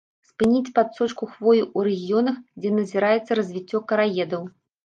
[0.27, 4.43] Спыніць падсочку хвоі ў рэгіёнах, дзе назіраецца развіццё караедаў.